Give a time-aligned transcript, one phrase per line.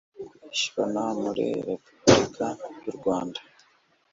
[0.41, 2.47] kwishyurana muri repubulika
[2.83, 3.39] y' u rwanda